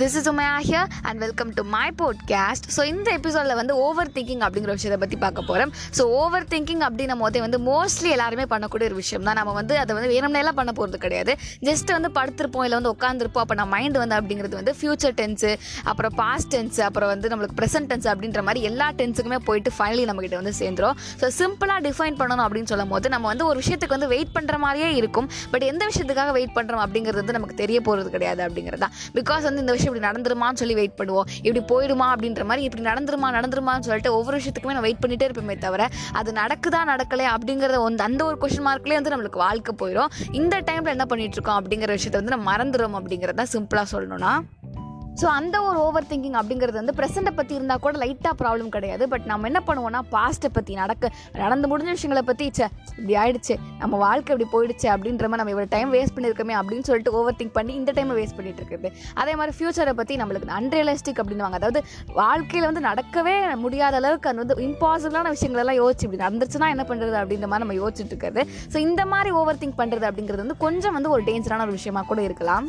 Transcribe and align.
This 0.00 0.14
is 0.18 0.28
Umaiya 0.30 0.52
here 0.66 0.90
and 1.08 1.18
welcome 1.18 1.50
to 1.56 1.62
my 1.72 1.86
podcast 2.00 2.66
so 2.76 2.82
இந்த 2.90 3.08
எபிசோடில் 3.18 3.56
வந்து 3.58 3.74
over 3.84 4.10
thinking 4.14 4.42
அப்படிங்கிற 4.46 4.72
விஷயத்தை 4.76 4.98
பற்றி 5.02 5.16
பார்க்க 5.24 5.42
போகிறோம் 5.48 5.72
ஸோ 5.98 6.02
ஓவர் 6.20 6.46
திங்கிங் 6.52 6.82
அப்படின்னும் 6.86 7.22
போதே 7.22 7.40
வந்து 7.40 7.58
மோஸ்ட்லி 7.58 8.10
எல்லாருமே 8.16 8.44
பண்ணக்கூடிய 8.52 8.86
ஒரு 8.90 8.96
விஷயம் 9.00 9.24
தான். 9.28 9.38
நம்ம 9.40 9.52
வந்து 9.52 9.74
அதை 9.78 9.94
வந்து 9.96 10.10
வேணும்னேலாம் 10.14 10.56
பண்ண 10.60 10.72
போகிறது 10.78 11.00
கிடையாது. 11.04 11.32
ஜஸ்ட் 11.68 11.90
வந்து 11.96 12.10
படுத்திருப்போம் 12.18 12.64
இல்லை 12.66 12.76
வந்து 12.78 12.92
உட்காந்துருப்போம் 12.94 13.44
அப்போ 13.44 13.56
நம்ம 13.60 13.74
மைண்ட் 13.76 13.98
வந்து 14.02 14.16
அப்படிங்கிறது 14.18 14.56
வந்து 14.60 14.74
ஃபியூச்சர் 14.78 15.14
டென்ஸு 15.20 15.50
அப்புறம் 15.92 16.14
பாஸ்ட் 16.22 16.50
டென்ஸ் 16.54 16.80
அப்புறம் 16.88 17.10
வந்து 17.12 17.30
நம்மளுக்கு 17.34 17.58
ப்ரெசென்ட் 17.60 17.90
டென்ஸ் 17.92 18.08
அப்படின்ற 18.12 18.42
மாதிரி 18.48 18.62
எல்லா 18.70 18.88
டென்ஸுக்குமே 19.02 19.40
போயிட்டு 19.50 19.72
ஃபைனலி 19.78 20.06
நம்மகிட்ட 20.12 20.40
வந்து 20.42 20.54
சேர்ந்துடும் 20.60 20.96
ஸோ 21.22 21.28
சிம்பிளாக 21.40 21.80
டிஃபைன் 21.88 22.18
பண்ணணும் 22.22 22.44
அப்படின்னு 22.46 22.72
சொல்லும் 22.74 22.94
போது 22.94 23.14
நம்ம 23.16 23.28
வந்து 23.32 23.46
ஒரு 23.50 23.60
விஷயத்துக்கு 23.64 23.98
வந்து 23.98 24.10
வெயிட் 24.14 24.34
பண்ணுற 24.38 24.58
மாதிரியே 24.64 24.90
இருக்கும். 25.02 25.30
பட் 25.54 25.68
எந்த 25.72 25.82
விஷயத்துக்காக 25.92 26.32
வெயிட் 26.38 26.56
பண்ணுறோம் 26.60 26.84
அப்படிங்கிறது 26.86 27.22
வந்து 27.22 27.38
நமக்கு 27.40 27.60
தெரிய 27.62 27.80
போகிறது 27.90 28.10
கிடையாது 28.16 28.42
அப்படிங்கிறது 28.48 28.84
தான் 28.86 28.96
பிகாஸ் 29.20 29.46
வந்து 29.50 29.64
இந்த 29.66 29.72
விஷயம் 29.72 29.88
இப்படி 29.90 30.04
நடந்துருமான்னு 30.08 30.60
சொல்லி 30.62 30.74
வெயிட் 30.74 30.96
பண்ணுவோம். 31.00 31.28
இப்படி 31.42 31.62
போயிடுமா 31.72 32.08
அப்படின்ற 32.14 32.44
மாதிரி 32.44 32.64
இப்படி 32.68 32.84
நடந்துருமா 32.90 33.30
நடந்துருமான்னு 33.38 33.86
சொல்லிட்டு 33.88 34.14
ஒவ்வொரு 34.14 34.38
விஷயத்துக்குமே 34.38 34.76
நம்ம 34.76 34.86
வெயிட் 34.88 35.02
பண்ணிட்டே 35.04 35.28
இருப்போமே 35.30 35.58
தவிர 35.58 35.88
அது 36.12 36.30
நடக்குதா 36.32 36.82
நடக்கலையா 36.92 37.32
அப்படிங்கிறத 37.36 37.82
வந்து 37.82 38.02
அந்த 38.02 38.24
ஒரு 38.24 38.38
கொஷின் 38.40 38.66
மார்க்லேயே 38.68 39.00
வந்து 39.00 39.14
நம்மளுக்கு 39.14 39.44
வாழ்க்கை 39.46 39.74
போயிடும் 39.82 40.12
இந்த 40.32 40.56
டைமில் 40.60 40.94
என்ன 40.96 41.06
பண்ணிட்டு 41.06 41.38
இருக்கோம் 41.38 41.58
அப்படிங்கிற 41.60 41.98
விஷயத்த 41.98 42.20
வந்து 42.22 42.34
நம்ம 42.36 42.48
மறந்துடும் 42.52 42.98
அப்படிங்கிறத 43.00 43.46
சிம்பிளாக 43.52 43.86
சொல்லணும்னா 43.92 44.34
ஸோ 45.20 45.26
அந்த 45.38 45.56
ஒரு 45.68 45.78
ஓவர் 45.86 46.06
திங்கிங் 46.10 46.36
அப்படிங்கிறது 46.40 46.78
வந்து 46.80 46.94
ப்ரெசென்ட்டை 46.98 47.32
பற்றி 47.38 47.54
இருந்தால் 47.58 47.82
கூட 47.84 47.94
லைட்டாக 48.02 48.34
ப்ராப்ளம் 48.42 48.70
கிடையாது. 48.76 49.04
பட் 49.12 49.24
நம்ம 49.30 49.48
என்ன 49.50 49.60
பண்ணுவோம்னா 49.68 50.00
பாஸ்ட்டை 50.14 50.50
பற்றி 50.58 50.72
நடக்க 50.82 51.10
நடந்து 51.42 51.68
முடிஞ்ச 51.72 51.90
விஷயங்களை 51.96 52.22
பற்றி 52.30 52.46
ச்சே 52.56 52.66
இப்படி 52.98 53.14
ஆயிடுச்சு 53.22 53.54
நம்ம 53.82 53.98
வாழ்க்கை 54.04 54.30
இப்படி 54.34 54.48
போயிடுச்சு 54.54 54.88
அப்படின்ற 54.94 55.24
மாதிரி 55.30 55.42
நம்ம 55.42 55.54
இவ்வளோ 55.54 55.70
டைம் 55.76 55.90
வேஸ்ட் 55.96 56.14
பண்ணியிருக்கோமே 56.16 56.54
அப்படின்னு 56.60 56.86
சொல்லிட்டு 56.90 57.14
ஓவர் 57.20 57.38
திங்க் 57.40 57.54
பண்ணி 57.58 57.72
இந்த 57.80 57.92
டைமை 57.98 58.16
வேஸ்ட் 58.20 58.38
பண்ணிட்டு 58.38 58.62
இருக்குது. 58.62 58.90
அதே 59.22 59.34
மாதிரி 59.40 59.54
ஃபியூச்சரை 59.58 59.94
பற்றி 60.00 60.16
நம்மளுக்கு 60.22 60.54
அன்ரியலிஸ்டிக் 60.60 61.20
அப்படின்னுவாங்க. 61.22 61.58
அதாவது 61.60 61.82
வாழ்க்கையில் 62.20 62.68
வந்து 62.70 62.84
நடக்கவே 62.90 63.36
முடியாத 63.64 63.96
அளவுக்கு 64.02 64.30
அது 64.32 64.42
வந்து 64.42 64.56
இம்பாசிபிளான 64.68 65.32
விஷயங்களெல்லாம் 65.36 65.80
யோசிச்சு 65.82 66.06
இப்படி 66.06 66.22
நடந்துச்சுன்னா 66.26 66.68
என்ன 66.76 66.86
பண்ணுறது 66.92 67.18
அப்படின்ற 67.22 67.48
மாதிரி 67.52 67.64
நம்ம 67.66 67.78
யோசிச்சுட்டு 67.82 68.14
இருக்கிறது 68.14 68.44
ஸோ 68.74 68.78
இந்த 68.86 69.04
மாதிரி 69.14 69.32
ஓவர் 69.40 69.60
திங்க் 69.64 69.80
பண்ணுறது 69.82 70.08
அப்படிங்கிறது 70.10 70.44
வந்து 70.44 70.62
கொஞ்சம் 70.64 70.96
வந்து 70.98 71.12
ஒரு 71.16 71.24
டேஞ்சரான 71.30 71.66
ஒரு 71.68 71.76
விஷயமா 71.80 72.02
கூட 72.12 72.22
இருக்கலாம். 72.28 72.68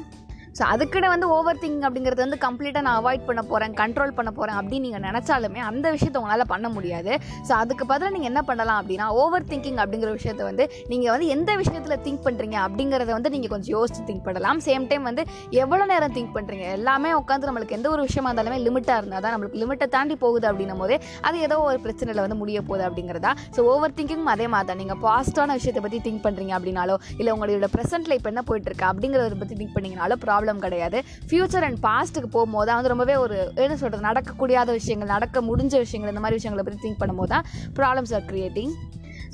ஸோ 0.57 0.63
அதுக்குன்னு 0.73 1.09
வந்து 1.13 1.27
ஓவர் 1.35 1.59
திங்கிங் 1.63 1.85
அப்படிங்கிறது 1.88 2.21
வந்து 2.25 2.39
கம்ப்ளீட்டாக 2.45 2.83
நான் 2.88 2.97
அவாய்ட் 3.02 3.25
பண்ண 3.27 3.41
போகிறேன் 3.52 3.75
கண்ட்ரோல் 3.81 4.13
பண்ண 4.17 4.30
போகிறேன் 4.38 4.57
அப்படின்னு 4.59 4.85
நீங்கள் 4.88 5.03
நினச்சாலுமே 5.07 5.61
அந்த 5.69 5.85
விஷயத்தை 5.95 6.19
உங்களால் 6.21 6.49
பண்ண 6.53 6.67
முடியாது. 6.75 7.11
ஸோ 7.47 7.52
அதுக்கு 7.61 7.83
பதிலாக 7.91 8.11
நீங்கள் 8.16 8.31
என்ன 8.31 8.41
பண்ணலாம் 8.49 8.79
அப்படின்னா 8.81 9.07
ஓவர் 9.22 9.45
திங்கிங் 9.52 9.79
அப்படிங்கிற 9.83 10.11
விஷயத்த 10.17 10.41
வந்து 10.49 10.63
நீங்கள் 10.91 11.11
வந்து 11.13 11.27
எந்த 11.35 11.52
விஷயத்தில் 11.61 12.02
திங்க் 12.07 12.23
பண்ணுறீங்க 12.27 12.57
அப்படிங்கிறத 12.66 13.11
வந்து 13.17 13.31
நீங்கள் 13.35 13.53
கொஞ்சம் 13.53 13.73
யோசித்து 13.77 14.03
திங்க் 14.09 14.25
பண்ணலாம். 14.27 14.59
சேம் 14.67 14.88
டைம் 14.91 15.05
வந்து 15.09 15.25
எவ்வளோ 15.63 15.85
நேரம் 15.94 16.16
திங்க் 16.17 16.33
பண்ணுறீங்க 16.38 16.66
எல்லாமே 16.79 17.11
உட்காந்து 17.22 17.49
நம்மளுக்கு 17.52 17.77
எந்த 17.79 17.89
ஒரு 17.94 18.03
விஷயமா 18.09 18.29
இருந்தாலுமே 18.31 18.59
லிமிட்டாக 18.66 18.99
இருந்தால் 19.03 19.23
தான் 19.27 19.35
நம்மளுக்கு 19.35 19.61
லிமிட்டை 19.63 19.88
தாண்டி 19.95 20.17
போகுது 20.25 20.49
அப்படின்னும் 20.52 20.83
போதே 20.83 20.99
அது 21.29 21.39
ஏதோ 21.47 21.59
ஒரு 21.69 21.79
பிரச்சனையில் 21.85 22.23
வந்து 22.25 22.39
முடிய 22.41 22.61
போகுது 22.69 22.85
அப்படிங்கிறதா. 22.89 23.33
ஸோ 23.55 23.67
ஓவர் 23.72 23.95
திங்கிங் 23.99 24.27
அதே 24.35 24.49
மாதிரி 24.55 24.69
தான். 24.72 24.81
நீங்கள் 24.83 25.02
பாசிட்டிவான 25.07 25.57
விஷயத்தை 25.61 25.83
பற்றி 25.88 26.02
திங்க் 26.09 26.23
பண்ணுறீங்க 26.27 26.55
அப்படின்னாலோ 26.59 26.97
இல்லை 27.19 27.31
உங்களோட 27.38 27.69
ப்ரெசென்ட்டில் 27.77 28.17
இப்போ 28.19 28.31
என்ன 28.35 28.44
போயிட்டுருக்கு 28.52 28.88
அப்படிங்கிறத 28.91 29.41
பற்றி 29.44 29.57
திங்க் 29.63 29.75
பண்ணிங்கனாலோ 29.77 30.17
ப்ராப்ளம் 30.27 30.39
கிடையாது. 30.66 31.03
ஃப்யூச்சர் 31.30 31.66
அண்ட் 31.67 31.80
பாஸ்ட்டுக்கு 31.88 32.30
போகும்போது 32.38 32.67
தான் 32.67 32.75
வந்து 32.75 32.89
ரொம்பவே 32.89 33.16
ஒரு 33.16 33.38
என்ன 33.56 33.78
சொல்கிறது 33.78 34.08
நடக்கக்கூடியாத 34.09 34.72
விஷயங்கள் 34.72 35.14
நடக்க 35.16 35.42
முடிஞ்ச 35.42 35.73
விஷயங்கள் 35.78 36.14
இந்த 36.14 36.23
மாதிரி 36.25 36.39
விஷயங்களை 36.39 36.66
பற்றி 36.66 36.81
திங்க் 36.88 37.02
பண்ணும்போது 37.03 37.30
தான் 37.30 37.45
ப்ராப்ளம்ஸ் 37.80 38.14
ஆர் 38.14 38.25
கிரியேட்டிங் 38.31 38.73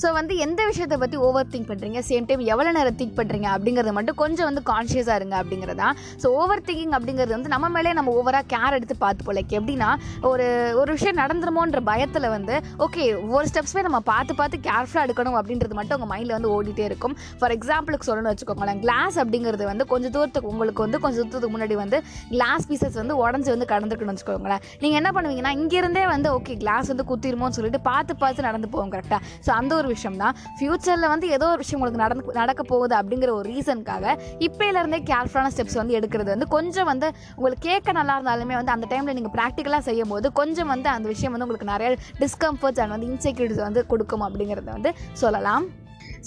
ஸோ 0.01 0.07
வந்து 0.17 0.33
எந்த 0.45 0.61
விஷயத்தை 0.69 0.97
பற்றி 1.01 1.17
ஓவர் 1.27 1.47
திங்க் 1.53 1.69
பண்ணுறீங்க 1.69 1.99
சேம் 2.09 2.25
டைம் 2.29 2.41
எவ்வளோ 2.53 2.71
நேரம் 2.77 2.97
திங்க் 2.99 3.15
பண்ணுறீங்க 3.19 3.47
அப்படிங்கிறது 3.53 3.93
மட்டும் 3.97 4.17
கொஞ்சம் 4.19 4.47
வந்து 4.49 4.61
கான்ஷியஸாக 4.69 5.15
இருங்க 5.19 5.35
அப்படிங்கிறதா 5.41 5.87
ஸோ 6.23 6.27
ஓவர் 6.41 6.61
திங்கிங் 6.67 6.93
அப்படிங்கிறது 6.97 7.33
வந்து 7.35 7.51
நம்ம 7.53 7.69
மேலே 7.75 7.93
நம்ம 7.99 8.11
ஓவராக 8.19 8.45
கேர் 8.53 8.75
எடுத்து 8.77 8.95
பார்த்து 9.03 9.35
லைக் 9.37 9.53
எப்படின்னா 9.59 9.89
ஒரு 10.31 10.45
ஒரு 10.81 10.89
விஷயம் 10.97 11.17
நடந்துருமோன்ற 11.21 11.79
பயத்தில் 11.89 12.27
வந்து 12.35 12.55
ஓகே 12.85 13.05
ஒவ்வொரு 13.23 13.47
ஸ்டெப்ஸுமே 13.51 13.83
நம்ம 13.87 14.01
பார்த்து 14.11 14.35
பார்த்து 14.41 14.59
கேர்ஃபுல்லாக 14.67 15.05
எடுக்கணும் 15.07 15.37
அப்படின்றது 15.41 15.77
மட்டும் 15.79 15.97
உங்கள் 15.97 16.11
மைண்டில் 16.13 16.35
வந்து 16.37 16.51
ஓடிட்டே 16.57 16.85
இருக்கும். 16.89 17.15
ஃபார் 17.39 17.55
எக்ஸாம்பிளுக்கு 17.57 18.07
சொல்லணும்னு 18.09 18.33
வச்சுக்கோங்களேன் 18.33 18.79
கிளாஸ் 18.85 19.17
அப்படிங்கிறது 19.23 19.65
வந்து 19.71 19.87
கொஞ்சம் 19.93 20.13
தூரத்துக்கு 20.17 20.51
உங்களுக்கு 20.53 20.85
வந்து 20.85 21.01
கொஞ்சம் 21.05 21.29
தூரத்துக்கு 21.31 21.55
முன்னாடி 21.55 21.77
வந்து 21.83 21.99
கிளாஸ் 22.35 22.69
பீசஸ் 22.71 22.99
வந்து 23.01 23.17
உடஞ்சி 23.23 23.51
வந்து 23.55 23.69
கடந்துருக்குன்னு 23.73 24.15
வச்சுக்கோங்களேன். 24.15 24.63
நீங்கள் 24.83 24.99
என்ன 25.01 25.11
பண்ணுவீங்கன்னா 25.17 25.55
இங்கேருந்தே 25.61 26.05
வந்து 26.13 26.29
ஓகே 26.37 26.55
கிளாஸ் 26.63 26.93
வந்து 26.93 27.07
குத்திருமோன்னு 27.11 27.57
சொல்லிட்டு 27.59 27.83
பார்த்து 27.91 28.15
பார்த்து 28.23 28.47
நடந்து 28.49 28.71
போவோம் 28.75 28.93
கரெக்டாக 28.95 29.21
ஸோ 29.47 29.51
அந்த 29.59 29.73
ஒரு 29.79 29.85
விஷயம் 29.87 30.17
தான் 30.17 30.35
ஃப்யூச்சரில் 30.59 31.09
வந்து 31.13 31.27
ஏதோ 31.37 31.47
ஒரு 31.47 31.57
விஷயம் 31.57 31.79
உங்களுக்கு 31.79 32.03
நடந்து 32.03 32.37
நடக்க 32.41 32.63
போகுது 32.63 32.95
அப்படிங்கிற 32.99 33.31
ஒரு 33.39 33.47
ரீசனுக்காக 33.53 34.15
இப்போலேருந்தே 34.47 35.01
கேர்ஃபுல்லான 35.11 35.51
ஸ்டெப்ஸ் 35.55 35.79
வந்து 35.81 35.97
எடுக்கிறது 35.99 36.31
வந்து 36.35 36.47
கொஞ்சம் 36.47 36.89
வந்து 36.91 37.09
உங்களுக்கு 37.35 37.65
கேட்க 37.69 37.97
நல்லா 37.99 38.15
இருந்தாலுமே 38.19 38.57
வந்து 38.59 38.75
அந்த 38.75 38.87
டைமில் 38.93 39.17
நீங்கள் 39.19 39.35
ப்ராக்டிக்கலாக 39.37 39.83
செய்யும் 39.89 40.13
போது 40.15 40.27
கொஞ்சம் 40.41 40.71
வந்து 40.73 40.89
அந்த 40.89 41.07
விஷயம் 41.15 41.35
வந்து 41.35 41.47
உங்களுக்கு 41.47 41.73
நிறைய 41.73 41.91
டிஸ்கம்ஃபர்ட்ஸ் 42.23 42.81
அண்ட் 42.83 42.95
வந்து 42.97 43.09
இன்செக்யூரிட்டிஸ் 43.13 43.65
வந்து 43.67 43.83
கொடுக்கும் 43.93 44.25
அப்படிங்கிறத 44.27 44.71
வந்து 44.77 44.93
சொல்லலாம். 45.23 45.65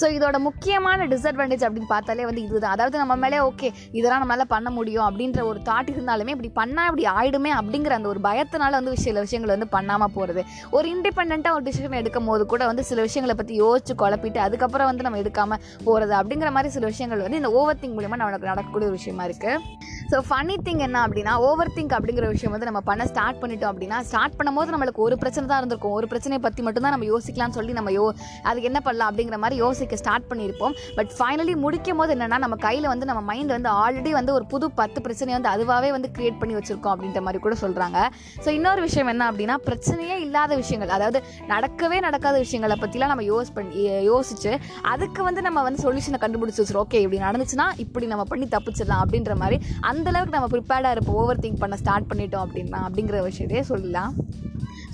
ஸோ 0.00 0.06
இதோட 0.16 0.38
முக்கியமான 0.38 1.06
டிஸ்அட்வான்டேஜ் 1.06 1.64
அப்படின்னு 1.66 1.90
பார்த்தாலே 1.92 2.24
வந்து 2.24 2.42
இதுதான். 2.42 2.70
அதாவது 2.70 2.98
நம்ம 2.98 3.16
மேலே 3.16 3.38
ஓகே 3.38 3.68
இதெல்லாம் 3.92 4.22
நம்மளால 4.22 4.44
பண்ண 4.54 4.70
முடியும் 4.70 5.06
அப்படின்ற 5.08 5.44
ஒரு 5.44 5.60
தாட் 5.64 5.90
இருந்தாலுமே 5.94 6.28
இப்படி 6.28 6.50
பண்ணால் 6.60 6.88
இப்படி 6.90 7.06
ஆயிடுமே 7.16 7.52
அப்படிங்கிற 7.60 7.90
அந்த 7.90 8.08
ஒரு 8.08 8.20
பயத்தினால 8.20 8.70
வந்து 8.70 8.96
சில 8.96 9.20
விஷயங்கள் 9.20 9.54
வந்து 9.56 9.68
பண்ணாமல் 9.68 10.12
போகிறது 10.14 10.44
ஒரு 10.70 10.88
இண்டிபெண்ட்டாக 10.94 11.52
ஒரு 11.52 11.64
டிசிஷன் 11.64 12.00
எடுக்கும் 12.00 12.24
போது 12.24 12.46
கூட 12.46 12.66
வந்து 12.66 12.84
சில 12.84 13.00
விஷயங்களை 13.00 13.36
பற்றி 13.36 13.60
யோசிச்சு 13.62 13.94
குழப்பிட்டு 13.94 14.38
அதுக்கப்புறம் 14.38 14.86
வந்து 14.86 15.02
நம்ம 15.02 15.18
எடுக்காமல் 15.18 15.60
போகிறது 15.84 16.14
அப்படிங்கிற 16.14 16.50
மாதிரி 16.50 16.72
சில 16.72 16.86
விஷயங்கள் 16.86 17.18
வந்து 17.18 17.36
இந்த 17.36 17.50
ஓவர் 17.50 17.80
திங்க் 17.82 17.96
மூலியமாக 17.98 18.16
நமக்கு 18.16 18.50
நடக்கக்கூடிய 18.52 18.88
ஒரு 18.90 18.98
விஷயமா 18.98 19.24
இருக்குது 19.24 19.88
ஸோ 20.12 20.18
ஃபனி 20.28 20.54
திங் 20.66 20.78
என்ன 20.78 21.06
அப்படின்னா 21.06 21.34
ஓவர் 21.38 21.72
திங்க் 21.74 21.92
அப்படிங்கிற 21.96 22.28
விஷயம் 22.28 22.52
வந்து 22.52 22.66
நம்ம 22.66 22.80
பண்ண 22.80 23.06
ஸ்டார்ட் 23.06 23.40
பண்ணிட்டோம் 23.42 23.72
அப்படின்னா 23.72 24.00
ஸ்டார்ட் 24.00 24.36
பண்ணும்போது 24.38 24.72
நம்மளுக்கு 24.74 24.96
ஒரு 24.96 25.18
பிரச்சனை 25.18 25.48
தான் 25.48 25.58
இருந்திருக்கும். 25.58 25.92
ஒரு 25.92 26.06
பிரச்சனையை 26.08 26.40
பற்றி 26.42 26.62
மட்டும்தான் 26.62 26.90
நம்ம 26.90 27.06
யோசிக்கலாம்னு 27.06 27.56
சொல்லி 27.58 27.72
நம்ம 27.72 27.90
யோ 27.90 28.04
அதுக்கு 28.42 28.68
என்ன 28.70 28.80
பண்ணலாம் 28.80 29.10
அப்படிங்கிற 29.10 29.38
மாதிரி 29.38 29.56
யோசிக்க 29.80 29.96
ஸ்டார்ட் 30.02 30.26
பண்ணியிருப்போம். 30.30 30.74
பட் 30.96 31.10
ஃபைனலி 31.18 31.54
முடிக்கும் 31.64 32.00
போது 32.00 32.10
என்னென்னா 32.16 32.38
நம்ம 32.44 32.56
கையில் 32.64 32.88
வந்து 32.92 33.06
நம்ம 33.10 33.20
மைண்ட் 33.30 33.52
வந்து 33.56 33.70
ஆல்ரெடி 33.82 34.10
வந்து 34.18 34.32
ஒரு 34.38 34.44
புது 34.52 34.66
பத்து 34.80 34.98
பிரச்சனையை 35.04 35.36
வந்து 35.38 35.50
அதுவாகவே 35.54 35.90
வந்து 35.96 36.08
க்ரியேட் 36.16 36.38
பண்ணி 36.40 36.54
வச்சுருக்கோம் 36.58 36.92
அப்படின்ற 36.94 37.20
மாதிரி 37.26 37.40
கூட 37.46 37.56
சொல்கிறாங்க 37.62 37.98
ஸோ 38.44 38.48
இன்னொரு 38.58 38.80
விஷயம் 38.86 39.10
என்ன 39.12 39.24
அப்படின்னா 39.30 39.56
பிரச்சனையே 39.68 40.16
இல்லாத 40.26 40.56
விஷயங்கள் 40.62 40.94
அதாவது 40.96 41.20
நடக்கவே 41.52 41.98
நடக்காத 42.06 42.36
விஷயங்களை 42.44 42.76
பற்றிலாம் 42.84 43.12
நம்ம 43.14 43.26
யோஸ் 43.32 43.54
பண்ணி 43.58 43.84
யோசிச்சு 44.10 44.52
அதுக்கு 44.92 45.20
வந்து 45.28 45.42
நம்ம 45.48 45.62
வந்து 45.68 45.82
சொல்யூஷனை 45.86 46.20
கண்டுபிடிச்சி 46.24 46.62
வச்சுருவோம். 46.62 46.86
ஓகே 46.86 47.00
இப்படி 47.06 47.20
நடந்துச்சுன்னா 47.26 47.68
இப்படி 47.86 48.06
நம்ம 48.12 48.26
பண்ணி 48.32 48.48
தப்பிச்சிடலாம் 48.56 49.02
அப்படின்ற 49.06 49.34
மாதிரி 49.44 49.58
அந்தளவுக்கு 49.92 50.36
நம்ம 50.38 50.50
ப்ரிப்பேர்டாக 50.54 50.94
இருப்போம். 50.96 51.18
ஓவர் 51.24 51.42
திங்க் 51.46 51.62
பண்ண 51.64 51.78
ஸ்டார்ட் 51.84 52.10
பண்ணிட்டோம் 52.12 52.46
அப்படின்னா 52.46 52.80
அப்படிங்கிற 52.88 53.18
விஷயத்தையே 53.30 53.64
சொல்லலாம். 53.72 54.12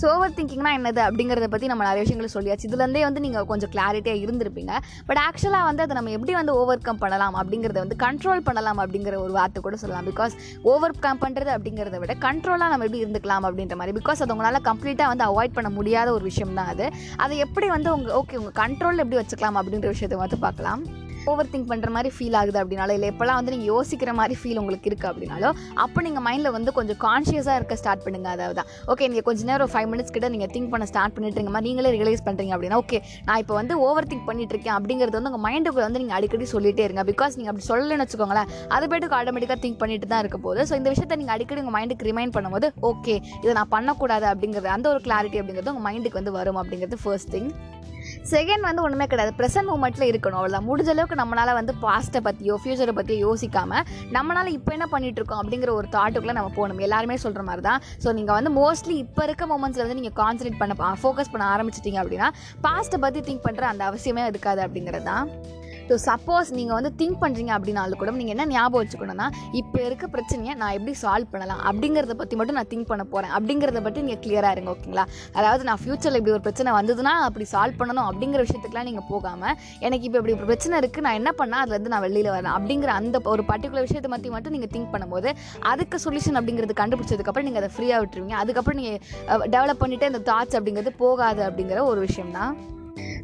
ஸோ 0.01 0.07
ஓவர் 0.15 0.35
திங்கிங்னா 0.39 0.71
என்னது 0.79 1.01
அப்படிங்கிறத 1.07 1.47
பற்றி 1.53 1.67
நம்ம 1.73 1.85
நிறைய 1.89 2.03
விஷயங்கள் 2.05 2.33
சொல்லியாச்சு. 2.35 2.67
இதுலேருந்தே 2.69 3.03
வந்து 3.07 3.21
நீங்கள் 3.27 3.47
கொஞ்சம் 3.51 3.73
கிளாரிட்டியாக 3.75 4.23
இருந்திருப்பீங்க. 4.25 4.73
பட் 5.09 5.21
ஆக்சுவலாக 5.27 5.69
வந்து 5.69 5.83
அதை 5.85 5.95
நம்ம 5.99 6.13
எப்படி 6.17 6.35
வந்து 6.41 6.55
ஓவர் 6.61 6.85
கம் 6.89 7.01
பண்ணலாம் 7.05 7.37
அப்படிங்கிறத 7.43 7.79
வந்து 7.85 7.99
கண்ட்ரோல் 8.05 8.43
பண்ணலாம் 8.49 8.81
அப்படிங்கிற 8.85 9.17
ஒரு 9.25 9.33
வார்த்தை 9.39 9.63
கூட 9.67 9.79
சொல்லலாம். 9.83 10.09
பிகாஸ் 10.11 10.37
ஓவர் 10.73 10.97
கம் 11.07 11.23
பண்ணுறது 11.25 11.53
அப்படிங்கிறத 11.57 11.99
விட 12.05 12.17
கண்ட்ரோலாக 12.27 12.71
நம்ம 12.75 12.87
எப்படி 12.89 13.03
இருந்துக்கலாம் 13.05 13.47
அப்படின்ற 13.51 13.77
மாதிரி. 13.81 13.97
பிகாஸ் 14.01 14.23
அது 14.27 14.35
உங்களால் 14.37 14.67
கம்ப்ளீட்டாக 14.71 15.13
வந்து 15.15 15.27
அவாய்ட் 15.31 15.57
பண்ண 15.59 15.71
முடியாத 15.79 16.09
ஒரு 16.19 16.25
விஷயம் 16.31 16.57
தான் 16.61 16.71
அது. 16.75 16.89
அதை 17.25 17.37
எப்படி 17.47 17.69
வந்து 17.77 17.91
உங்கள் 17.97 18.17
ஓகே 18.21 18.39
உங்கள் 18.43 18.59
கண்ட்ரோல் 18.63 19.03
எப்படி 19.05 19.21
வச்சுக்கலாம் 19.23 19.61
அப்படின்ற 19.63 19.91
விஷயத்தை 19.97 20.19
வந்து 20.25 20.39
பார்க்கலாம். 20.47 20.83
ஓவர் 21.33 21.51
திங்க் 21.53 21.69
பண்ணுற 21.73 21.91
மாதிரி 21.97 22.11
ஃபீல் 22.17 22.37
ஆகுது 22.41 22.59
அப்படின்னாலோ 22.63 22.95
இல்லை 22.99 23.09
எப்போல்லாம் 23.13 23.39
வந்து 23.41 23.53
நீங்கள் 23.55 23.71
யோசிக்கிற 23.73 24.13
மாதிரி 24.21 24.35
ஃபீல் 24.41 24.61
உங்களுக்கு 24.63 24.89
இருக்குது 24.91 25.11
அப்படின்னாலோ 25.11 25.51
அப்போ 25.85 25.99
நீங்கள் 26.07 26.25
மைண்டில் 26.27 26.55
வந்து 26.57 26.73
கொஞ்சம் 26.79 26.99
கான்ஷியஸாக 27.07 27.59
இருக்க 27.61 27.77
ஸ்டார்ட் 27.83 28.05
பண்ணுங்க. 28.07 28.29
அதாவது 28.37 28.57
தான் 28.61 28.69
ஓகே 28.93 29.09
நீங்கள் 29.13 29.27
கொஞ்சம் 29.29 29.49
நேரம் 29.51 29.73
ஃபைவ் 29.75 29.89
மினிட்ஸ் 29.93 30.15
கிட்ட 30.17 30.31
நீங்கள் 30.35 30.53
திங்க் 30.55 30.71
பண்ண 30.75 30.87
ஸ்டார்ட் 30.93 31.15
பண்ணிட்டுருங்க 31.17 31.53
மாதிரி 31.57 31.69
நீங்களே 31.71 31.93
ரியலைஸ் 31.97 32.25
பண்ணுறீங்க 32.29 32.55
அப்படின்னா 32.57 32.81
ஓகே 32.85 33.01
நான் 33.29 33.41
இப்போ 33.45 33.55
வந்து 33.61 33.75
ஓவர் 33.87 34.09
திங்க் 34.13 34.27
பண்ணிட்டு 34.31 34.55
இருக்கேன் 34.57 34.77
அப்படிங்கிறது 34.79 35.17
வந்து 35.19 35.33
உங்கள் 35.33 35.45
மைண்டுக்குள்ள 35.49 35.87
வந்து 35.89 36.03
நீங்கள் 36.05 36.19
அடிக்கடி 36.19 36.49
சொல்லிட்டே 36.55 36.85
இருங்க. 36.89 37.05
பிகாஸ் 37.13 37.37
நீங்கள் 37.41 37.55
அப்படி 37.55 37.69
சொல்லலைன்னு 37.71 38.07
வச்சுக்கோங்களேன் 38.07 38.51
அது 38.77 38.85
போய்ட்டு 38.91 39.15
ஆட்டோமேட்டிக்காக 39.21 39.61
திங்க் 39.65 39.81
பண்ணிட்டு 39.83 40.09
தான் 40.13 40.23
இருக்க 40.25 40.41
போது 40.47 40.61
ஸோ 40.71 40.75
இந்த 40.81 40.89
விஷயத்தை 40.95 41.19
நீங்கள் 41.23 41.37
அடிக்கடி 41.37 41.63
உங்கள் 41.65 41.77
மைண்டுக்கு 41.79 42.09
ரிமைண்ட் 42.11 42.35
பண்ணும்போது 42.37 42.69
ஓகே 42.91 43.15
இதை 43.43 43.55
நான் 43.61 43.73
பண்ணக்கூடாது 43.77 44.27
அப்படிங்கிறது 44.33 44.71
அந்த 44.77 44.89
ஒரு 44.95 45.03
கிளாரிட்டி 45.07 45.41
அப்படிங்கிறது 45.43 45.73
உங்கள் 45.75 45.87
மைண்டுக்கு 45.89 46.21
வந்து 46.21 46.37
வரும் 46.39 46.61
அப்படிங்கிறது 46.63 46.99
ஃபர்ஸ்ட் 47.05 47.33
திங் 47.35 47.51
செகண்ட் 48.33 48.65
வந்து 48.69 48.83
ஒன்றுமே 48.85 49.07
கிடையாது. 49.13 49.33
ப்ரெசன்ட் 49.41 49.69
மூமெண்ட்டில் 49.73 50.09
இருக்கணும் 50.11 50.39
அவ்வளோதான் 50.41 50.67
முடிஞ்ச 50.69 50.91
அளவுக்கு 50.95 51.19
நம்மளால் 51.23 51.57
வந்து 51.59 51.73
பாஸ்ட்டை 51.85 52.21
பற்றியோ 52.29 52.55
ஃப்யூச்சரை 52.63 52.95
பற்றியோ 52.99 53.19
யோசிக்காமல் 53.27 53.85
நம்மளால் 54.17 54.51
இப்போ 54.57 54.73
என்ன 54.77 54.89
பண்ணிகிட்ருக்கோம் 54.95 55.41
அப்படிங்கிற 55.43 55.73
ஒரு 55.81 55.89
தாட்டுக்குள்ளே 55.97 56.37
நம்ம 56.39 56.53
போகணும். 56.59 56.83
எல்லாருமே 56.87 57.19
சொல்கிற 57.25 57.45
மாதிரி 57.51 57.65
தான் 57.69 57.83
ஸோ 58.05 58.15
நீங்கள் 58.21 58.39
வந்து 58.39 58.53
மோஸ்ட்லி 58.61 58.97
இப்போ 59.05 59.23
இருக்க 59.29 59.47
மூமெண்ட்ஸில் 59.53 59.85
வந்து 59.87 59.99
நீங்கள் 60.01 60.17
கான்சன்ட்ரேட் 60.23 60.61
பண்ண 60.63 60.97
ஃபோக்கஸ் 61.03 61.33
பண்ண 61.35 61.47
ஆரம்பிச்சிட்டிங்க 61.55 62.01
அப்படின்னா 62.05 62.31
பாஸ்ட்டை 62.67 63.01
பற்றி 63.07 63.23
திங்க் 63.29 63.47
பண்ணுற 63.49 63.67
அந்த 63.73 63.85
அவசியமே 63.91 64.25
இருக்காது 64.33 64.63
அப்படிங்கிறது 64.67 65.07
தான் 65.13 65.27
ஸோ 65.89 65.97
சப்போஸ் 66.07 66.49
நீங்கள் 66.59 66.77
வந்து 66.79 66.93
திங்க் 67.01 67.19
பண்ணுறீங்க 67.23 67.53
அப்படின்னாலும் 67.57 68.01
கூட 68.03 68.13
நீங்கள் 68.21 68.37
என்ன 68.37 68.47
ஞாபகம் 68.55 68.81
வச்சுக்கணும்னா 68.83 69.27
இப்போ 69.61 69.79
இருக்க 69.89 70.05
பிரச்சனையை 70.15 70.55
நான் 70.63 70.75
எப்படி 70.79 70.95
சால்வ் 71.03 71.31
பண்ணலாம்? 71.33 71.61
அப்படிங்கிறத 71.71 72.15
பற்றி 72.21 72.35
மட்டும் 72.41 72.59
நான் 72.59 72.71
திங்க் 72.73 72.89
பண்ண 72.93 73.05
போகிறேன் 73.13 73.33
அப்படிங்கிறத 73.37 73.81
பற்றி 73.87 74.01
நீங்கள் 74.07 74.23
கிளியராக 74.25 74.55
இருங்க 74.57 74.71
ஓகேங்களா 74.75 75.05
அதாவது 75.39 75.63
நான் 75.69 75.81
ஃப்யூச்சரில் 75.83 76.19
இப்படி 76.21 76.35
ஒரு 76.37 76.45
பிரச்சனை 76.47 76.73
வந்ததுன்னா 76.79 77.15
அப்படி 77.29 77.47
சால்வ் 77.55 77.79
பண்ணணும் 77.81 78.07
அப்படிங்கிற 78.11 78.41
விஷயத்துக்குலாம் 78.47 78.89
நீங்கள் 78.91 79.09
போகாமல் 79.13 79.55
எனக்கு 79.87 80.07
இப்போ 80.09 80.19
இப்படி 80.21 80.35
ஒரு 80.39 80.49
பிரச்சனை 80.53 80.81
இருக்குது 80.83 81.07
நான் 81.09 81.19
என்ன 81.21 81.33
பண்ணால் 81.41 81.63
அதுலேருந்து 81.65 81.95
நான் 81.95 82.05
வெளியில் 82.07 82.31
வரேன்? 82.37 82.53
அப்படிங்கிற 82.59 82.93
அந்த 83.01 83.17
ஒரு 83.35 83.45
பர்டிகுலர் 83.51 83.87
விஷயத்தை 83.89 84.11
பற்றி 84.15 84.31
மட்டும் 84.37 84.57
நீங்கள் 84.57 84.73
திங்க் 84.77 84.93
பண்ணும்போது 84.95 85.29
அதுக்கு 85.73 85.99
சொல்யூஷன் 86.07 86.39
அப்படிங்கிறது 86.41 86.81
கண்டுபிடிச்சதுக்கப்புறம் 86.83 87.49
நீங்கள் 87.49 87.63
அதை 87.65 87.73
ஃப்ரீயாக 87.77 88.01
விட்டுருவீங்க. 88.05 88.37
அதுக்கப்புறம் 88.45 88.81
நீங்கள் 88.83 89.51
டெவலப் 89.57 89.83
பண்ணிவிட்டு 89.83 90.11
இந்த 90.13 90.23
தாட்ஸ் 90.31 90.57
அப்படிங்கிறது 90.61 90.95
போகாது 91.05 91.43
அப்படிங்கிற 91.49 91.83
ஒரு 91.93 92.01
விஷயம் 92.09 92.35
தான் 92.39 92.55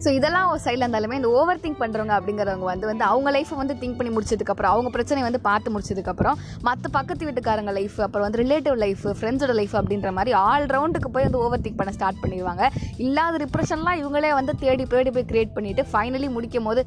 ஸோ 0.04 0.08
இதெல்லாம் 0.08 0.48
ஒரு 0.48 0.60
சைடில் 0.64 0.84
இருந்தாலுமே 0.84 1.14
இந்த 1.14 1.28
ஓவர் 1.28 1.60
திங்க் 1.60 1.80
பண்ணுறவங்க 1.80 2.14
அப்படிங்கிறவங்க 2.18 2.64
வந்து 2.64 2.86
வந்து 2.86 3.04
அவங்க 3.04 3.30
லைஃப்பை 3.30 3.56
வந்து 3.56 3.74
திங்க் 3.74 3.96
பண்ணி 3.96 4.12
முடிச்சதுக்கப்புறம் 4.12 4.70
அவங்க 4.70 4.90
பிரச்சனை 4.90 5.22
வந்து 5.22 5.40
பார்த்து 5.40 5.72
முடிச்சதுக்கப்புறம் 5.74 6.36
மற்ற 6.62 6.88
பக்கத்து 6.88 7.26
வீட்டுக்காரங்க 7.26 7.72
லைஃப் 7.72 8.00
அப்புறம் 8.00 8.26
வந்து 8.26 8.38
ரிலேட்டிவ் 8.38 8.76
லைஃப் 8.76 9.04
ஃப்ரெண்ட்ஸோட 9.18 9.52
லைஃப் 9.52 9.74
அப்படின்ற 9.74 10.10
மாதிரி 10.12 10.32
ஆல் 10.32 10.66
ரவுண்டுக்கு 10.66 11.10
போய் 11.10 11.22
வந்து 11.22 11.38
ஓவர் 11.38 11.60
திங்க் 11.60 11.76
பண்ண 11.76 11.92
ஸ்டார்ட் 11.92 12.22
பண்ணிடுவாங்க. 12.24 12.64
இல்லாத 12.98 13.36
ரிப்ரெஷன்லாம் 13.36 14.00
இவங்களே 14.02 14.32
வந்து 14.34 14.54
தேடி 14.54 14.86
தேடி 14.86 15.10
போய் 15.10 15.28
கிரியேட் 15.30 15.54
பண்ணிட்டு 15.54 15.84
ஃபைனலி 15.92 16.28
முடிக்கும் 16.28 16.64
போது 16.64 16.82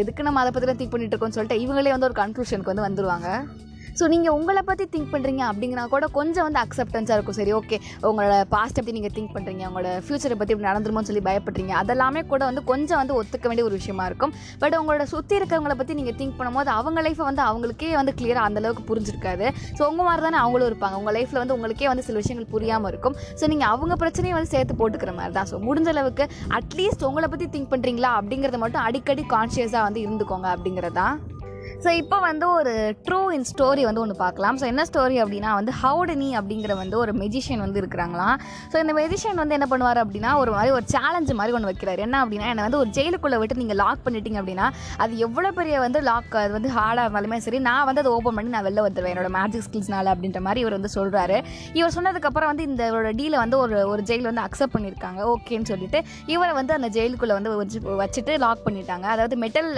எதுக்கு 0.00 0.22
நம்ம 0.22 0.40
அதை 0.40 0.52
பற்றி 0.52 0.76
திங்க் 0.80 0.90
பண்ணிட்டு 0.90 1.14
இருக்கோம்னு 1.14 1.38
சொல்லிட்டு 1.38 1.62
இவங்களே 1.64 1.90
வந்து 1.90 2.08
ஒரு 2.10 2.18
கன்க்ளூஷனுக்கு 2.22 2.72
வந்து 2.74 2.88
வந்துடுவாங்க 2.88 3.28
ஸோ 3.98 4.04
நீங்கள் 4.14 4.34
உங்களை 4.38 4.62
பற்றி 4.70 4.84
திங்க் 4.94 5.10
பண்ணுறீங்க 5.14 5.42
அப்படிங்கன்னா 5.50 5.84
கூட 5.94 6.06
கொஞ்சம் 6.18 6.46
வந்து 6.46 6.60
அக்செப்டன்ஸாக 6.64 7.16
இருக்கும். 7.18 7.38
சரி 7.40 7.52
ஓகே 7.58 7.76
உங்களோட 8.08 8.34
பாஸ்ட் 8.54 8.78
எப்படி 8.80 8.96
நீங்கள் 8.98 9.14
திங்க் 9.16 9.32
பண்ணுறீங்க 9.36 9.62
உங்களோட 9.70 9.90
ஃப்யூச்சரை 10.06 10.36
பற்றி 10.40 10.54
இப்படி 10.54 10.68
நடந்துருமோன்னு 10.70 11.10
சொல்லி 11.10 11.24
பயப்படுறீங்க. 11.28 11.72
அதெல்லாமே 11.82 12.22
கூட 12.32 12.42
வந்து 12.50 12.64
கொஞ்சம் 12.70 13.00
வந்து 13.02 13.16
ஒத்துக்க 13.20 13.46
வேண்டிய 13.50 13.66
ஒரு 13.68 13.76
விஷயமா 13.80 14.06
இருக்கும். 14.10 14.34
பட் 14.62 14.76
உங்களோட 14.80 15.06
சுற்றி 15.14 15.34
இருக்கிறவங்கள 15.40 15.76
பற்றி 15.80 15.96
நீங்கள் 16.00 16.18
திங்க் 16.20 16.36
பண்ணும்போது 16.40 16.72
அவங்க 16.78 16.98
லைஃப்பை 17.06 17.26
வந்து 17.30 17.44
அவங்களுக்கே 17.48 17.90
வந்து 18.00 18.14
கிளியராக 18.20 18.48
அந்தளவுக்கு 18.50 18.84
புரிஞ்சிருக்காது. 18.90 19.46
ஸோ 19.78 19.82
உங்கள் 19.90 20.08
மாதிரி 20.08 20.24
தானே 20.26 20.40
அவங்களும் 20.44 20.70
இருப்பாங்க. 20.70 20.96
உங்கள் 21.02 21.16
லைஃப்பில் 21.18 21.42
வந்து 21.42 21.56
உங்களுக்கே 21.58 21.88
வந்து 21.92 22.06
சில 22.08 22.16
விஷயங்கள் 22.22 22.50
புரியாமல் 22.54 22.92
இருக்கும். 22.92 23.16
ஸோ 23.40 23.46
நீங்கள் 23.54 23.70
அவங்க 23.74 23.96
பிரச்சனையை 24.04 24.36
வந்து 24.38 24.52
சேர்த்து 24.54 24.78
போட்டுக்கிற 24.82 25.14
மாதிரி 25.18 25.34
தான். 25.38 25.50
ஸோ 25.52 25.58
முடிஞ்ச 25.68 25.90
அளவுக்கு 25.96 26.26
அட்லீஸ்ட் 26.60 27.06
உங்களை 27.10 27.28
பற்றி 27.34 27.48
திங்க் 27.56 27.72
பண்ணுறீங்களா 27.74 28.12
அப்படிங்கிறத 28.20 28.60
மட்டும் 28.64 28.84
அடிக்கடி 28.88 29.24
கான்ஷியஸாக 29.36 29.86
வந்து 29.88 30.02
இருந்துக்கோங்க 30.06 30.48
அப்படிங்கிறதான் 30.56 31.16
ஸோ 31.84 31.90
இப்போ 32.00 32.16
வந்து 32.28 32.46
ஒரு 32.56 32.72
ட்ரூ 33.06 33.18
இன் 33.34 33.46
ஸ்டோரி 33.50 33.82
வந்து 33.88 34.00
ஒன்று 34.02 34.14
பார்க்கலாம். 34.22 34.56
ஸோ 34.60 34.64
என்ன 34.70 34.82
ஸ்டோரி 34.88 35.16
அப்படின்னா 35.22 35.50
வந்து 35.58 35.72
ஹவுடனி 35.82 36.28
அப்படிங்கிற 36.38 36.72
வந்து 36.80 36.96
ஒரு 37.02 37.12
மெஜிஷியன் 37.20 37.62
வந்து 37.64 37.78
இருக்கிறாங்களாம். 37.82 38.36
ஸோ 38.72 38.76
இந்த 38.82 38.92
மெஜிஷியன் 38.98 39.40
வந்து 39.42 39.56
என்ன 39.58 39.66
பண்ணுவார் 39.70 40.00
அப்படின்னா 40.02 40.30
ஒரு 40.42 40.50
மாதிரி 40.56 40.72
ஒரு 40.78 40.86
சேலஞ்சு 40.94 41.34
மாதிரி 41.38 41.54
ஒன்று 41.58 41.70
வைக்கிறார். 41.70 42.00
என்ன 42.06 42.16
அப்படின்னா 42.24 42.48
என்னை 42.52 42.64
வந்து 42.66 42.80
ஒரு 42.82 42.90
ஜெயிலுக்குள்ளே 42.96 43.38
விட்டு 43.42 43.58
நீங்கள் 43.62 43.78
லாக் 43.82 44.02
பண்ணிட்டீங்க 44.06 44.40
அப்படின்னா 44.42 44.66
அது 45.04 45.12
எவ்வளோ 45.26 45.52
பெரிய 45.60 45.78
வந்து 45.86 46.02
லாக் 46.10 46.36
அது 46.42 46.52
வந்து 46.58 46.72
ஹார்டாக 46.76 47.04
இருந்தாலுமே 47.06 47.38
சரி 47.46 47.60
நான் 47.68 47.86
வந்து 47.90 48.02
அதை 48.04 48.12
ஓப்பன் 48.16 48.36
பண்ணி 48.38 48.52
நான் 48.56 48.66
வெளில 48.68 48.84
வந்துடுவேன் 48.88 49.14
என்னோட 49.14 49.30
மேஜிக் 49.38 49.66
ஸ்கில்ஸ்னால 49.68 50.12
அப்படின்ற 50.14 50.42
மாதிரி 50.48 50.62
இவர் 50.64 50.76
வந்து 50.78 50.92
சொல்கிறாரு 50.98 51.38
இவர் 51.80 51.96
சொன்னதுக்கப்புறம் 51.98 52.52
வந்து 52.52 52.66
இந்த 52.70 52.90
டீலை 53.20 53.40
வந்து 53.44 53.58
ஒரு 53.64 53.78
ஒரு 53.94 54.04
ஜெயில் 54.10 54.30
வந்து 54.30 54.44
அக்செப்ட் 54.46 54.76
பண்ணியிருக்காங்க. 54.76 55.20
ஓகேன்னு 55.32 55.70
சொல்லிட்டு 55.72 56.00
இவரை 56.34 56.52
வந்து 56.60 56.76
அந்த 56.78 56.90
ஜெயிலுக்குள்ளே 56.98 57.38
வந்து 57.40 57.56
வச்சு 57.62 57.80
வச்சுட்டு 58.04 58.34
லாக் 58.46 58.64
பண்ணிட்டாங்க. 58.68 59.08
அதாவது 59.16 59.36
மெட்டல் 59.46 59.72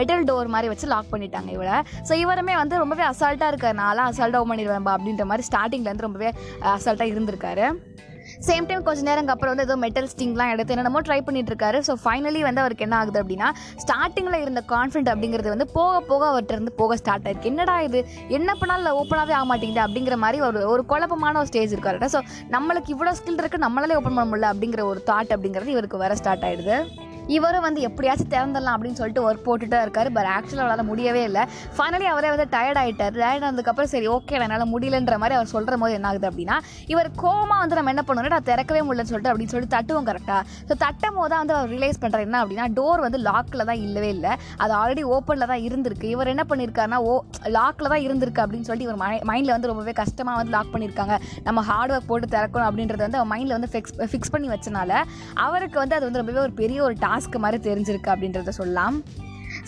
மெட்டல் 0.00 0.24
டோர் 0.30 0.54
மாதிரி 0.56 0.70
வச்சு 0.74 0.88
லாக் 0.94 1.12
பண்ணிட்டாங்க. 1.12 1.38
இவரை 1.48 1.78
ஸோ 2.08 2.12
இவருமே 2.24 2.56
வந்து 2.56 2.76
ரொம்பவே 2.76 3.02
அசால்ட்டாக 3.02 3.52
இருக்கார். 3.52 3.80
அசால்ட்டாக 4.10 4.44
பண்ணிடுவேன்பா 4.52 4.94
அப்படின்ற 4.98 5.24
மாதிரி 5.24 5.46
ஸ்டார்டிங்லேருந்து 5.48 6.08
ரொம்பவே 6.08 6.30
அசால்ட்டாக 6.76 7.12
இருந்திருக்காரு. 7.14 7.66
சேம் 8.46 8.66
டைம் 8.68 8.84
கொஞ்சம் 8.86 9.06
நேரம் 9.08 9.30
அப்புறம் 9.32 9.52
வந்து 9.52 9.64
ஏதோ 9.66 9.76
மெட்டல் 9.76 10.08
ஸ்டிங்லாம் 10.12 10.50
எடுத்து 10.52 10.72
என்னென்னமோ 10.74 11.00
ட்ரை 11.06 11.20
பண்ணிட்டு 11.26 11.50
இருக்காரு 11.52 11.78
ஸோ 11.86 11.92
ஃபைனலி 12.02 12.40
வந்து 12.46 12.62
அவருக்கு 12.62 12.84
என்ன 12.86 12.96
ஆகுது 12.98 13.22
அப்படின்னா 13.22 13.48
ஸ்டார்டிங்கில் 13.82 14.40
இருந்த 14.42 14.62
கான்ஃபிடென்ட் 14.72 15.10
அப்படிங்கிறது 15.12 15.48
வந்து 15.48 15.66
போக 15.66 16.00
போக 16.00 16.22
அவர்கிட்ட 16.30 16.52
இருந்து 16.56 16.72
போக 16.72 16.96
ஸ்டார்ட் 16.96 17.26
ஆயிருக்கு. 17.26 17.50
என்னடா 17.52 17.80
இது? 17.80 18.06
என்ன 18.28 18.54
பண்ணாலும் 18.54 18.98
ஓப்பனாகவே 19.00 19.32
ஆக 19.32 19.44
மாட்டேங்குது 19.44 19.84
அப்படிங்கிற 19.86 20.16
மாதிரி 20.24 20.40
ஒரு 20.40 20.68
ஒரு 20.68 20.84
குழப்பமான 20.84 21.38
ஒரு 21.38 21.46
ஸ்டேஜ் 21.46 21.74
இருக்காரு 21.76 22.10
ஸோ 22.16 22.20
நம்மளுக்கு 22.56 22.94
இவ்வளோ 22.96 23.14
ஸ்கில் 23.20 23.40
இருக்குது 23.42 23.66
நம்மளாலே 23.66 23.98
ஓப்பன் 24.00 24.18
பண்ண 24.18 24.28
முடியல 24.30 24.52
அப்படிங்கிற 24.54 24.84
ஒரு 24.92 25.02
தாட் 25.10 25.34
அப்படிங்கிறது 25.36 25.66
இவருக்கு 25.66 25.96
வர 25.96 26.14
ஸ்டார்ட் 26.14 26.46
ஆயிடுது. 26.48 26.78
இவரும் 27.36 27.66
வந்து 27.66 27.80
எப்படியாச்சும் 27.88 28.32
திறந்துடலாம் 28.34 28.76
அப்படின்னு 28.76 28.98
சொல்லிட்டு 29.00 29.24
ஒர்க் 29.26 29.44
போட்டுட்டு 29.48 29.78
இருக்காரு. 29.86 30.08
பட் 30.16 30.30
ஆக்சுவலாக 30.36 30.64
அவரால் 30.66 30.88
முடியவே 30.90 31.22
இல்லை. 31.28 31.42
ஃபைனலி 31.76 32.06
அவரே 32.12 32.30
வந்து 32.34 32.46
டயர்ட் 32.54 32.80
ஆகிட்டார் 32.82 33.14
டயர்ட் 33.22 33.46
ஆனதுக்கப்புறம் 33.48 33.90
சரி 33.94 34.08
ஓகே 34.16 34.36
என்னால் 34.38 34.66
முடியலன்ற 34.74 35.16
மாதிரி 35.22 35.36
அவர் 35.38 35.50
சொல்கிற 35.54 35.76
போது 35.82 35.94
என்ன 35.98 36.08
ஆகுது 36.10 36.28
அப்படின்னா 36.30 36.56
இவர் 36.92 37.10
கோமா 37.22 37.56
வந்து 37.62 37.78
நம்ம 37.78 37.92
என்ன 37.94 38.04
பண்ணணும் 38.08 38.34
நான் 38.36 38.48
திறக்கவே 38.50 38.82
முடியலன்னு 38.86 39.12
சொல்லிட்டு 39.12 39.32
அப்படின்னு 39.32 39.52
சொல்லிட்டு 39.54 39.74
தட்டுவோம் 39.76 40.08
கரெக்டாக 40.10 40.42
ஸோ 40.68 40.76
தட்டும் 40.84 41.16
போது 41.18 41.30
தான் 41.32 41.42
வந்து 41.42 41.56
அவர் 41.58 41.70
ரியலைஸ் 41.74 42.00
பண்ணுற 42.04 42.20
என்ன 42.26 42.38
அப்படின்னா 42.42 42.66
டோர் 42.78 43.04
வந்து 43.06 43.18
லாக்கில் 43.28 43.66
தான் 43.70 43.82
இல்லவே 43.86 44.10
இல்லை. 44.16 44.32
அது 44.62 44.72
ஆல்ரெடி 44.80 45.04
ஓப்பனில் 45.14 45.50
தான் 45.52 45.62
இருந்திருக்கு. 45.68 46.06
இவர் 46.14 46.32
என்ன 46.34 46.44
பண்ணியிருக்காருன்னா 46.50 47.00
ஓ 47.10 47.14
லாக்கில் 47.58 47.92
தான் 47.94 48.04
இருந்திருக்கு 48.06 48.42
அப்படின்னு 48.44 48.66
சொல்லிட்டு 48.68 48.88
இவர் 48.88 49.00
மை 49.04 49.12
மைண்டில் 49.30 49.54
வந்து 49.56 49.70
ரொம்பவே 49.72 49.94
கஷ்டமாக 50.02 50.38
வந்து 50.40 50.54
லாக் 50.56 50.72
பண்ணியிருக்காங்க 50.74 51.16
நம்ம 51.48 51.62
ஹார்ட் 51.70 51.92
ஒர்க் 51.94 52.08
போட்டு 52.10 52.26
திறக்கணும் 52.36 52.68
அப்படின்றது 52.68 53.02
வந்து 53.06 53.18
அவர் 53.20 53.30
மைண்டில் 53.34 53.56
வந்து 53.56 53.70
ஃபிக்ஸ் 53.74 53.94
ஃபிக்ஸ் 54.12 54.32
பண்ணி 54.34 54.48
வச்சனால 54.54 54.92
அவருக்கு 55.46 55.78
வந்து 55.82 55.96
அது 55.98 56.06
வந்து 56.08 56.22
ரொம்பவே 56.22 56.40
ஒரு 56.46 56.54
பெரிய 56.60 56.78
ஒரு 56.86 56.94
டாஸ்க் 57.06 57.18
மாதிரி 57.28 57.72
தெரிஞ்சிருக்கு 57.72 58.06
அப்படின்றத 58.06 58.48
சொல்லலாம். 58.48 59.02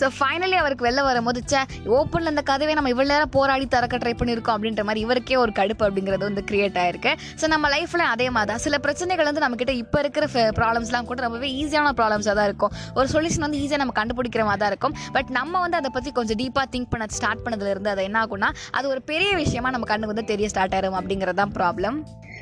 ஸோ 0.01 0.07
ஃபைனலி 0.17 0.57
அவருக்கு 0.61 0.85
வெளில 0.87 1.01
வரும்போது 1.09 1.39
சே 1.51 1.59
ஓப்பனில் 1.97 2.31
இந்த 2.33 2.43
கதவை 2.49 2.73
நம்ம 2.79 2.91
இவ்வளோ 2.93 3.09
நேரம் 3.13 3.33
போராடி 3.37 3.65
திறக்க 3.75 4.01
ட்ரை 4.03 4.13
பண்ணியிருக்கோம் 4.19 4.55
அப்படின்ற 4.57 4.83
மாதிரி 4.87 5.03
இவருக்கே 5.05 5.37
ஒரு 5.43 5.51
கடுப்பு 5.59 5.85
அப்படிங்கிறது 5.87 6.23
வந்து 6.29 6.43
கிரியேட் 6.49 6.79
ஆயிருக்கு. 6.83 7.11
ஸோ 7.41 7.47
நம்ம 7.53 7.69
லைஃப்பில் 7.75 8.05
அதே 8.13 8.27
மாதிரி 8.35 8.51
தான் 8.51 8.63
சில 8.65 8.77
பிரச்சனைகள் 8.85 9.29
வந்து 9.29 9.43
நம்மக்கிட்ட 9.45 9.75
இப்போ 9.83 9.99
இருக்கிற 10.03 10.27
ப்ராப்ளம்ஸ்லாம் 10.59 11.09
கூட 11.11 11.21
ரொம்பவே 11.27 11.49
ஈஸியான 11.61 11.93
ப்ராப்ளம்ஸாக 11.99 12.35
தான் 12.39 12.49
இருக்கும். 12.51 12.73
ஒரு 12.99 13.07
சொல்யூஷன் 13.15 13.45
வந்து 13.47 13.61
ஈஸியாக 13.63 13.81
நம்ம 13.83 13.95
கண்டுபிடிக்கிற 14.01 14.45
மாதிரி 14.49 14.63
தான் 14.63 14.71
இருக்கும். 14.73 14.95
பட் 15.17 15.31
நம்ம 15.39 15.53
வந்து 15.65 15.79
அதை 15.81 15.91
பற்றி 15.97 16.11
கொஞ்சம் 16.19 16.39
டீப்பாக 16.43 16.67
திங்க் 16.75 16.91
பண்ண 16.93 17.07
ஸ்டார்ட் 17.19 17.43
பண்ணதுலேருந்து 17.45 17.93
அது 17.93 18.07
என்ன 18.09 18.19
ஆகும்னா 18.25 18.49
அது 18.79 18.85
ஒரு 18.93 19.03
பெரிய 19.11 19.31
விஷயமா 19.43 19.71
நம்ம 19.75 19.87
கண்ணுக்கு 19.93 20.15
வந்து 20.15 20.29
தெரிய 20.33 20.49
ஸ்டார்ட் 20.53 20.75
ஆயிரும் 20.77 20.99
அப்படிங்கிறது 21.01 21.39
தான் 21.41 21.55
ப்ராப்ளம் 21.59 21.97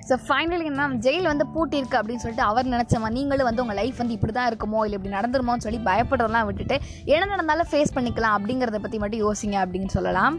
ஸோ 0.09 0.15
ஃபைனலி 0.27 0.65
என்ன 0.69 0.85
ஜெயில் 1.05 1.27
வந்து 1.31 1.45
பூட்டியிருக்கு 1.53 1.97
அப்படின்னு 1.99 2.23
சொல்லிட்டு 2.23 2.45
அவர் 2.49 2.71
நினச்சமா 2.73 3.07
நீங்களும் 3.17 3.47
வந்து 3.49 3.61
உங்கள் 3.63 3.77
லைஃப் 3.79 3.99
வந்து 4.01 4.15
இப்படி 4.17 4.33
தான் 4.37 4.47
இருக்குமோ 4.51 4.79
இல்லை 4.85 4.95
இப்படி 4.97 5.13
நடந்துருமோன்னு 5.17 5.65
சொல்லி 5.65 5.79
பயப்படுறதெல்லாம் 5.89 6.47
விட்டுட்டு 6.49 6.75
எழுந்த 7.15 7.35
நடந்தாலும் 7.41 7.69
ஃபேஸ் 7.73 7.97
பண்ணிக்கலாம் 7.97 8.37
அப்படிங்கிறத 8.37 8.79
பற்றி 8.85 8.97
மட்டும் 9.03 9.25
யோசிங்க 9.27 9.57
அப்படின்னு 9.65 9.91
சொல்லலாம். 9.97 10.35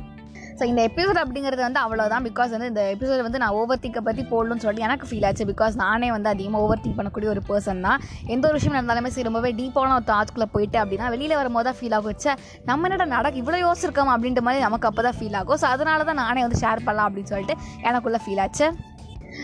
ஸோ 0.59 0.63
இந்த 0.71 0.81
எபிசோட் 0.89 1.19
அப்படிங்கிறது 1.21 1.63
வந்து 1.67 1.81
அவ்வளோதான் 1.83 2.25
பிகாஸ் 2.27 2.51
வந்து 2.55 2.69
இந்த 2.71 2.83
எபிசோட் 2.95 3.23
வந்து 3.27 3.41
நான் 3.43 3.55
ஓவர் 3.61 3.81
திங்கை 3.85 4.01
பற்றி 4.09 4.23
போடணும்னு 4.33 4.63
சொல்லிட்டு 4.65 4.87
எனக்கு 4.89 5.07
ஃபீல் 5.11 5.27
ஆச்சு. 5.29 5.45
பிகாஸ் 5.51 5.75
நானே 5.83 6.09
வந்து 6.15 6.29
அதிகமாக 6.33 6.65
ஓவர் 6.65 6.83
திங்க் 6.83 6.99
பண்ணக்கூடிய 6.99 7.29
ஒரு 7.35 7.43
பர்சன் 7.49 7.81
தான். 7.87 8.03
எந்த 8.35 8.45
ஒரு 8.49 8.57
விஷயம் 8.59 8.77
நடந்தாலுமே 8.77 9.13
சரி 9.15 9.27
ரொம்பவே 9.29 9.51
டீப்பான 9.61 9.95
ஒரு 9.99 10.07
தாட்ஸ்குள்ளே 10.13 10.49
போயிட்டு 10.55 10.79
அப்படின்னா 10.83 11.09
வெளியில் 11.15 11.39
வரும்போது 11.41 11.69
தான் 11.69 11.79
ஃபீல் 11.81 11.97
ஆகும். 11.99 12.11
வச்சா 12.13 12.35
நம்ம 12.71 12.89
என்னடா 12.89 13.09
நடக்க 13.17 13.43
இவ்வளோ 13.43 13.61
யோசிச்சிருக்கோம் 13.67 14.13
அப்படின்ற 14.17 14.43
மாதிரி 14.49 14.67
நமக்கு 14.69 14.89
அப்போ 14.91 15.05
தான் 15.09 15.19
ஃபீல் 15.21 15.39
ஆகும். 15.41 15.61
ஸோ 15.63 15.69
அதனால 15.75 16.07
தான் 16.11 16.23
நானே 16.25 16.43
வந்து 16.47 16.61
ஷேர் 16.65 16.87
பண்ணலாம் 16.89 17.09
அப்படின்னு 17.11 17.33
சொல்லிட்டு 17.35 17.57
எனக்குள்ளே 17.91 18.21
ஃபீல் 18.27 18.43
ஆச்சு. 18.47 18.69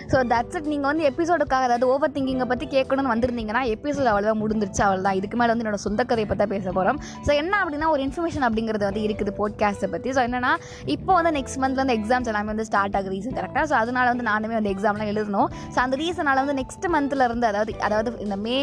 ஸோ 0.08 0.18
தட்ஸ் 0.30 0.56
இட் 0.58 0.68
நீங்கள் 0.70 0.90
வந்து 0.90 1.04
எபிசோடுக்காக 1.08 1.64
அதாவது 1.66 1.86
ஓவர் 1.92 2.12
திங்கிங்கை 2.12 2.46
பற்றி 2.46 2.66
கேட்கணும்னு 2.66 3.10
வந்திருந்தீங்கன்னா 3.12 3.62
எபிசோட் 3.72 4.08
அவ்வளோதான் 4.10 4.40
முடிஞ்சிருச்சு 4.40 4.82
அவள் 4.86 5.02
தான் 5.02 5.16
இதுக்கு 5.16 5.36
மேலே 5.36 5.50
வந்து 5.52 5.64
என்னோட 5.64 5.80
சொந்த 5.82 6.02
கதையை 6.04 6.28
பற்றி 6.28 6.42
தான் 6.42 6.52
பேச 6.54 6.66
போகிறோம் 6.70 6.98
ஸோ 7.26 7.30
என்ன 7.34 7.54
அப்படின்னா 7.62 7.88
ஒரு 7.90 8.02
இன்ஃபர்மேஷன் 8.02 8.46
அப்படிங்கிறது 8.48 8.84
வந்து 8.84 9.02
இருக்குது 9.02 9.32
போட்காஸ்ட்டை 9.38 9.90
பற்றி 9.90 10.10
ஸோ 10.10 10.22
என்னன்னா 10.24 10.52
இப்போ 10.86 11.12
வந்து 11.12 11.32
நெக்ஸ்ட் 11.38 11.60
மந்த்ல 11.62 11.82
வந்து 11.84 11.96
எக்ஸாம்ஸ் 11.98 12.30
எல்லாமே 12.32 12.46
வந்து 12.46 12.64
ஸ்டார்ட் 12.64 12.96
ஆகுது 12.96 13.14
ரீசன் 13.14 13.38
கரெக்டாக 13.38 13.66
ஸோ 13.66 13.76
அதனால 13.78 14.06
வந்து 14.08 14.26
நானுமே 14.30 14.54
வந்து 14.54 14.72
எக்ஸாம்லாம் 14.74 15.10
எழுதணும். 15.12 15.48
ஸோ 15.74 15.78
அந்த 15.78 15.96
ரீசனால் 15.96 16.42
வந்து 16.42 16.58
நெக்ஸ்ட் 16.62 16.88
மந்த்தில் 16.88 17.20
இருந்து 17.20 17.46
அதாவது 17.46 17.74
அதாவது 17.80 18.12
இந்த 18.18 18.36
மே 18.38 18.58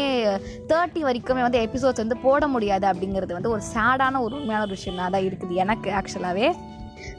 தேர்ட்டி 0.68 1.02
வரைக்குமே 1.02 1.42
வந்து 1.42 1.60
எபிசோட்ஸ் 1.66 2.04
வந்து 2.04 2.18
போட 2.18 2.46
முடியாது 2.46 2.86
அப்படிங்கிறது 2.86 3.32
வந்து 3.32 3.50
ஒரு 3.50 3.62
சேடான 3.74 4.20
ஒரு 4.20 4.34
உண்மையான 4.34 4.62
ஒரு 4.62 4.70
விஷயம் 4.70 5.02
தான் 5.08 5.26
இருக்குது 5.28 5.54
எனக்கு 5.56 5.90
ஆக்சுவலாகவே 5.92 6.48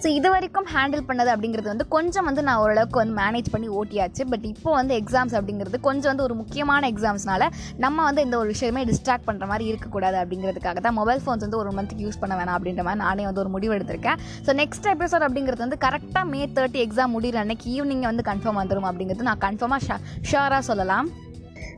ஸோ 0.03 0.07
இது 0.17 0.27
வரைக்கும் 0.35 0.67
ஹேண்டில் 0.73 1.03
பண்ணது 1.09 1.29
அப்படிங்கிறது 1.33 1.69
வந்து 1.73 1.87
கொஞ்சம் 1.95 2.27
வந்து 2.29 2.41
நான் 2.47 2.61
ஓரளவுக்கு 2.63 2.99
வந்து 3.01 3.15
மேனேஜ் 3.21 3.49
பண்ணி 3.55 3.69
ஓட்டியாச்சு. 3.79 4.23
பட் 4.31 4.45
இப்போ 4.53 4.71
வந்து 4.79 4.93
எக்ஸாம்ஸ் 5.01 5.35
அப்படிங்கிறது 5.39 5.79
கொஞ்சம் 5.87 6.11
வந்து 6.11 6.25
ஒரு 6.27 6.37
முக்கியமான 6.41 6.89
எக்ஸாம்ஸ்னால 6.93 7.43
நம்ம 7.85 8.03
வந்து 8.09 8.23
இந்த 8.27 8.37
ஒரு 8.41 8.49
விஷயமே 8.55 8.83
டிஸ்ட்ராக்ட் 8.91 9.27
பண்ணுற 9.29 9.47
மாதிரி 9.51 9.67
இருக்கக்கூடாது 9.71 10.19
அப்படிங்கிறதுக்காக 10.23 10.81
தான் 10.87 10.97
மொபைல் 11.01 11.21
ஃபோன்ஸ் 11.25 11.45
வந்து 11.47 11.61
ஒரு 11.63 11.71
மந்த்துக்கு 11.77 12.05
யூஸ் 12.07 12.21
பண்ண 12.23 12.35
வேணாம் 12.41 12.57
அப்படின்ற 12.59 12.83
மாதிரி 12.87 13.03
நானே 13.05 13.25
வந்து 13.29 13.43
ஒரு 13.45 13.53
முடிவு 13.57 13.75
எடுத்திருக்கேன். 13.77 14.19
ஸோ 14.47 14.53
நெக்ஸ்ட் 14.61 14.89
எபிசோட் 14.95 15.25
அப்படிங்கிறது 15.27 15.65
வந்து 15.65 15.79
கரெக்டாக 15.85 16.25
மே 16.33 16.41
தேர்ட்டி 16.57 16.81
எக்ஸாம் 16.87 17.15
முடிகிற 17.17 17.43
அன்னைக்கு 17.45 17.69
ஈவினிங் 17.77 18.09
வந்து 18.11 18.27
கன்ஃபார்ம் 18.31 18.61
வந்துடும் 18.63 18.89
அப்படிங்கிறது 18.91 19.29
நான் 19.31 19.43
கன்ஃபார்மாக 19.47 19.83
ஷா 19.87 19.97
ஷோராக 20.31 20.63
சொல்லலாம். 20.71 21.07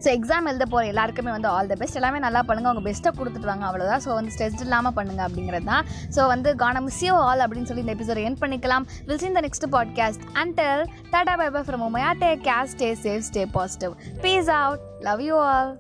ஸோ 0.04 0.08
எக்ஸாம் 0.18 0.50
எழுத 0.52 0.66
போகிற 0.74 0.92
எல்லாருக்குமே 0.94 1.32
வந்து 1.38 1.50
ஆல் 1.56 1.72
த 1.72 1.78
பெஸ்ட் 1.82 2.00
எல்லாமே 2.02 2.20
நல்லா 2.26 2.44
பண்ணுங்கள் 2.50 2.72
அவங்க 2.72 2.84
பெஸ்ட்டை 2.90 3.14
கொடுத்துட்டு 3.20 3.52
வாங்க. 3.52 3.66
அவ்வளோதான் 3.70 4.04
ஸோ 4.06 4.12
வந்து 4.20 4.34
ஸ்ட்ரெஸ்ட் 4.36 4.64
இல்லாமல் 4.68 4.96
பண்ணுங்க 5.00 5.24
அப்படிங்கிறது 5.28 5.68
தான். 5.72 5.86
ஸோ 6.18 6.28
வந்து 6.34 6.52
கான 6.64 6.82
மிஸ் 6.88 7.04
யூ 7.08 7.16
ஆல் 7.28 7.44
அப்படின்னு 7.48 7.70
சொல்லி 7.72 7.86
இந்த 7.86 7.96
எபிசோட் 7.98 8.24
என் 8.28 8.40
பண்ணிக்கலாம். 8.44 8.88
Will 9.10 9.22
see in 9.26 9.38
the 9.40 9.44
next 9.48 9.70
podcast 9.78 10.26
until 10.44 10.84
tata 11.14 11.36
bye 11.44 11.50
bye 11.58 11.64
from 11.70 11.86
Umaiya 11.90 12.12
take 12.24 12.32
care 12.50 12.74
stay 12.78 12.90
safe 13.06 13.28
stay 13.32 13.44
positive 13.58 13.94
peace 14.26 14.52
out 14.62 14.84
love 15.10 15.24
you 15.30 15.38
all 15.52 15.72